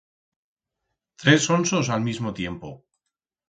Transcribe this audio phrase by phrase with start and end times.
[1.25, 2.77] Tres onsos a'l mismo tiempo.